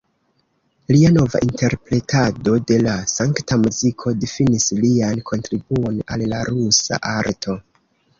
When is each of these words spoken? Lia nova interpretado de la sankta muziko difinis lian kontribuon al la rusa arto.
Lia 0.93 1.09
nova 1.15 1.41
interpretado 1.47 2.55
de 2.71 2.77
la 2.85 2.95
sankta 3.11 3.57
muziko 3.65 4.13
difinis 4.23 4.65
lian 4.79 5.21
kontribuon 5.33 6.01
al 6.17 6.25
la 6.33 6.41
rusa 6.51 7.01
arto. 7.11 7.57